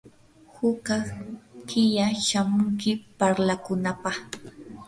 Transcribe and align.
hukaq 0.53 1.05
killa 1.67 2.05
shamunki 2.27 2.91
parlakunapaq. 3.17 4.17